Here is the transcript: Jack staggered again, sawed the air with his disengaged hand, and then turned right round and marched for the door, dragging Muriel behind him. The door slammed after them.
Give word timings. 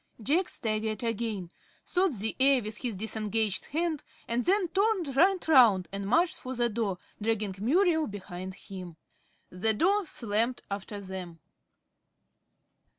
Jack 0.19 0.49
staggered 0.49 1.03
again, 1.03 1.51
sawed 1.85 2.15
the 2.15 2.35
air 2.39 2.63
with 2.63 2.77
his 2.77 2.95
disengaged 2.95 3.65
hand, 3.65 4.01
and 4.27 4.43
then 4.45 4.67
turned 4.69 5.15
right 5.15 5.47
round 5.47 5.87
and 5.91 6.07
marched 6.07 6.37
for 6.37 6.55
the 6.55 6.69
door, 6.69 6.97
dragging 7.21 7.53
Muriel 7.59 8.07
behind 8.07 8.55
him. 8.55 8.97
The 9.51 9.75
door 9.75 10.07
slammed 10.07 10.63
after 10.71 10.99
them. 10.99 11.39